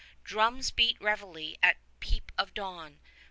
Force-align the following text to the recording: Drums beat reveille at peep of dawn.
Drums 0.23 0.71
beat 0.71 0.97
reveille 0.99 1.57
at 1.61 1.77
peep 1.99 2.31
of 2.35 2.55
dawn. 2.55 3.01